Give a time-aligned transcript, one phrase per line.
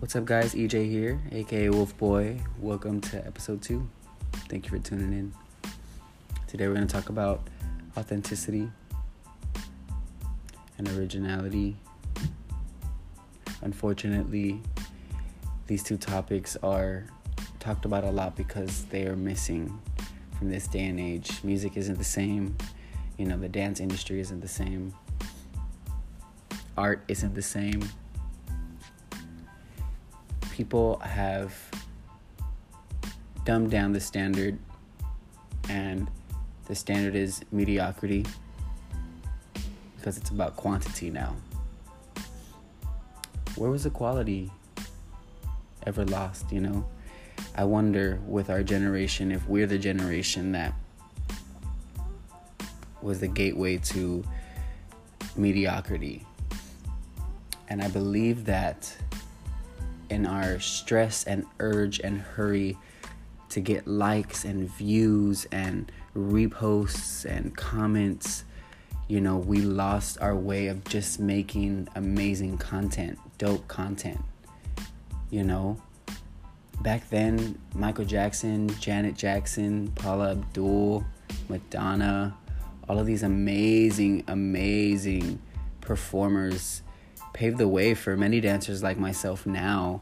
[0.00, 0.54] What's up, guys?
[0.54, 2.40] EJ here, aka Wolf Boy.
[2.58, 3.86] Welcome to episode two.
[4.48, 5.34] Thank you for tuning in.
[6.46, 7.42] Today, we're going to talk about
[7.98, 8.70] authenticity
[10.78, 11.76] and originality.
[13.60, 14.62] Unfortunately,
[15.66, 17.04] these two topics are
[17.58, 19.82] talked about a lot because they are missing
[20.38, 21.44] from this day and age.
[21.44, 22.56] Music isn't the same,
[23.18, 24.94] you know, the dance industry isn't the same,
[26.78, 27.82] art isn't the same
[30.60, 31.54] people have
[33.46, 34.58] dumbed down the standard,
[35.70, 36.06] and
[36.66, 38.26] the standard is mediocrity
[39.96, 41.34] because it's about quantity now.
[43.56, 44.50] Where was the quality
[45.86, 46.84] ever lost, you know?
[47.54, 50.74] I wonder with our generation if we're the generation that
[53.00, 54.22] was the gateway to
[55.36, 56.26] mediocrity.
[57.70, 58.94] And I believe that
[60.10, 62.76] in our stress and urge and hurry
[63.48, 68.44] to get likes and views and reposts and comments,
[69.08, 74.20] you know, we lost our way of just making amazing content, dope content.
[75.30, 75.80] You know,
[76.82, 81.04] back then, Michael Jackson, Janet Jackson, Paula Abdul,
[81.48, 82.36] Madonna,
[82.88, 85.40] all of these amazing, amazing
[85.80, 86.82] performers
[87.32, 90.00] paved the way for many dancers like myself now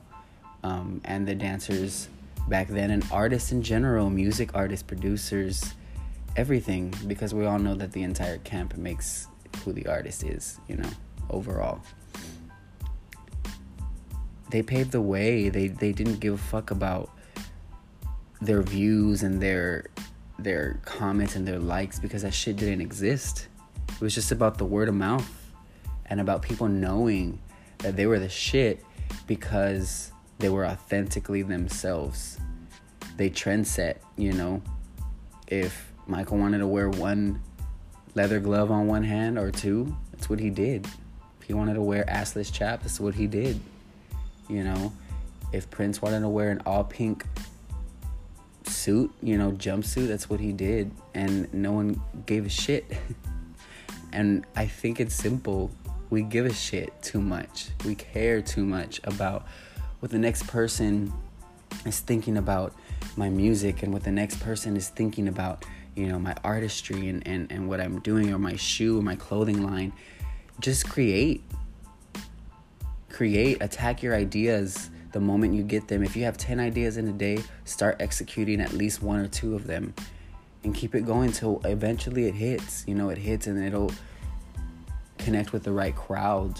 [0.62, 2.08] um, and the dancers
[2.48, 5.74] back then and artists in general music artists producers
[6.36, 9.28] everything because we all know that the entire camp makes
[9.64, 10.90] who the artist is you know
[11.30, 11.80] overall.
[14.50, 15.48] They paved the way.
[15.48, 17.10] They they didn't give a fuck about
[18.40, 19.86] their views and their
[20.38, 23.48] their comments and their likes because that shit didn't exist.
[23.88, 25.28] It was just about the word of mouth
[26.10, 27.38] and about people knowing
[27.78, 28.84] that they were the shit
[29.26, 32.38] because they were authentically themselves.
[33.16, 34.62] They trend set, you know.
[35.46, 37.40] If Michael wanted to wear one
[38.14, 40.86] leather glove on one hand or two, that's what he did.
[41.40, 43.60] If he wanted to wear assless chap, that's what he did.
[44.48, 44.92] You know,
[45.52, 47.24] if Prince wanted to wear an all pink
[48.64, 50.90] suit, you know, jumpsuit, that's what he did.
[51.14, 52.90] And no one gave a shit.
[54.12, 55.70] and I think it's simple
[56.10, 57.68] we give a shit too much.
[57.84, 59.46] We care too much about
[60.00, 61.12] what the next person
[61.84, 62.72] is thinking about
[63.16, 65.64] my music and what the next person is thinking about,
[65.94, 69.16] you know, my artistry and, and, and what I'm doing or my shoe or my
[69.16, 69.92] clothing line.
[70.60, 71.42] Just create.
[73.10, 76.02] Create, attack your ideas the moment you get them.
[76.04, 79.54] If you have 10 ideas in a day, start executing at least one or two
[79.54, 79.94] of them
[80.64, 82.84] and keep it going till eventually it hits.
[82.86, 83.92] You know, it hits and it'll
[85.28, 86.58] connect with the right crowd.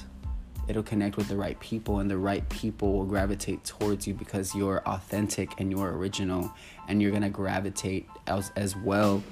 [0.69, 4.55] It'll connect with the right people, and the right people will gravitate towards you because
[4.55, 6.53] you're authentic and you're original,
[6.87, 9.23] and you're gonna gravitate as, as well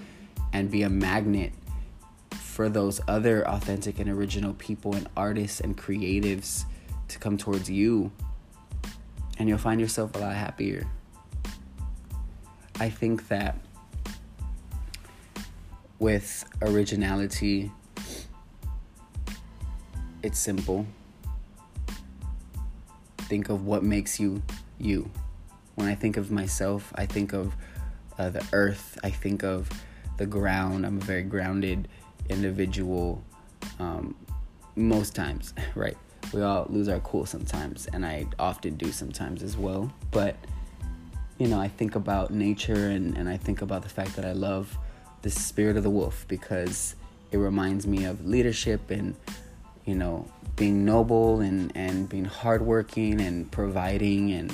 [0.54, 1.52] and be a magnet
[2.30, 6.64] for those other authentic and original people and artists and creatives
[7.08, 8.10] to come towards you.
[9.38, 10.86] And you'll find yourself a lot happier.
[12.80, 13.58] I think that
[15.98, 17.70] with originality
[20.26, 20.84] it's simple.
[23.18, 24.42] Think of what makes you
[24.76, 25.08] you.
[25.76, 27.54] When I think of myself, I think of
[28.18, 29.70] uh, the earth, I think of
[30.16, 30.84] the ground.
[30.84, 31.86] I'm a very grounded
[32.28, 33.22] individual
[33.78, 34.16] um,
[34.74, 35.96] most times, right?
[36.32, 39.92] We all lose our cool sometimes, and I often do sometimes as well.
[40.10, 40.34] But,
[41.38, 44.32] you know, I think about nature and, and I think about the fact that I
[44.32, 44.76] love
[45.22, 46.96] the spirit of the wolf because
[47.30, 49.14] it reminds me of leadership and
[49.86, 54.52] you know, being noble and, and being hardworking and providing and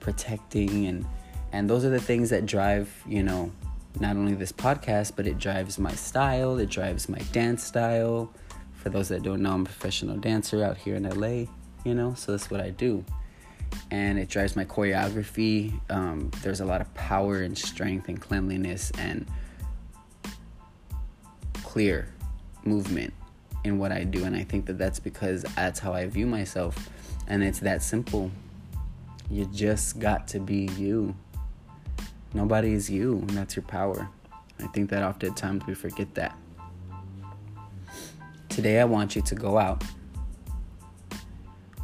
[0.00, 1.06] protecting and
[1.52, 3.52] and those are the things that drive, you know,
[4.00, 8.32] not only this podcast, but it drives my style, it drives my dance style.
[8.72, 11.48] For those that don't know, I'm a professional dancer out here in LA,
[11.84, 13.04] you know, so that's what I do.
[13.92, 15.78] And it drives my choreography.
[15.90, 19.24] Um, there's a lot of power and strength and cleanliness and
[21.62, 22.12] clear
[22.64, 23.14] movement
[23.64, 24.24] in what I do.
[24.24, 26.90] And I think that that's because that's how I view myself.
[27.26, 28.30] And it's that simple.
[29.30, 31.14] You just got to be you.
[32.34, 34.08] Nobody is you, and that's your power.
[34.60, 36.36] I think that oftentimes we forget that.
[38.48, 39.82] Today, I want you to go out,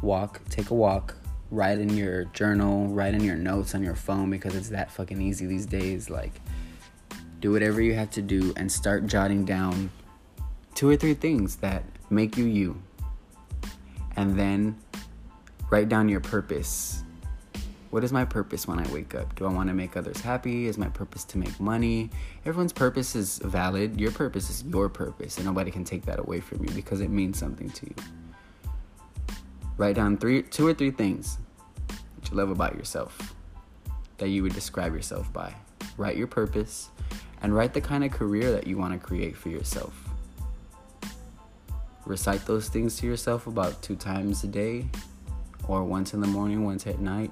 [0.01, 1.15] walk, take a walk,
[1.49, 5.21] write in your journal, write in your notes on your phone because it's that fucking
[5.21, 6.09] easy these days.
[6.09, 6.33] Like,
[7.39, 9.91] do whatever you have to do and start jotting down
[10.75, 12.81] two or three things that make you you.
[14.15, 14.75] And then
[15.71, 17.01] Write down your purpose.
[17.91, 19.33] What is my purpose when I wake up?
[19.35, 20.67] Do I want to make others happy?
[20.67, 22.09] Is my purpose to make money?
[22.45, 23.97] Everyone's purpose is valid.
[23.97, 27.09] Your purpose is your purpose, and nobody can take that away from you because it
[27.09, 27.95] means something to you.
[29.77, 31.37] Write down three, two or three things
[31.87, 33.33] that you love about yourself
[34.17, 35.55] that you would describe yourself by.
[35.95, 36.89] Write your purpose
[37.41, 40.09] and write the kind of career that you want to create for yourself.
[42.05, 44.87] Recite those things to yourself about two times a day
[45.67, 47.31] or once in the morning, once at night.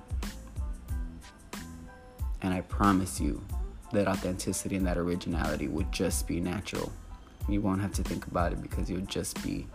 [2.42, 3.44] And I promise you
[3.92, 6.92] that authenticity and that originality would just be natural.
[7.48, 9.68] You won't have to think about it because you'll just be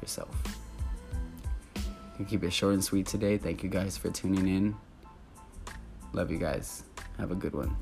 [0.00, 0.34] yourself.
[2.18, 3.38] You keep it short and sweet today.
[3.38, 4.74] Thank you guys for tuning in.
[6.12, 6.82] Love you guys.
[7.18, 7.76] Have a good one.